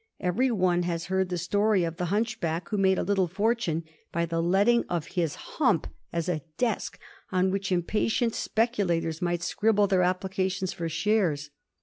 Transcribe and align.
Every 0.19 0.49
one 0.49 0.81
has 0.81 1.05
heard 1.13 1.29
the 1.29 1.37
story 1.37 1.83
of 1.83 1.97
the 1.97 2.05
hunchback 2.05 2.69
who 2.69 2.77
made 2.79 2.97
a 2.97 3.03
little 3.03 3.27
fortune 3.27 3.83
by 4.11 4.25
the 4.25 4.41
letting 4.41 4.83
of 4.89 5.05
his 5.09 5.35
hump 5.35 5.85
as 6.11 6.27
a 6.27 6.41
desk 6.57 6.97
on 7.31 7.51
which 7.51 7.71
impatient 7.71 8.33
specu 8.33 8.83
lators 8.87 9.21
might 9.21 9.43
scribble 9.43 9.85
their 9.85 10.01
applications 10.01 10.73
for 10.73 10.89
shares. 10.89 11.51